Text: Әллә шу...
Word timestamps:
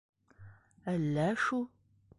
Әллә 0.95 1.29
шу... 1.47 1.65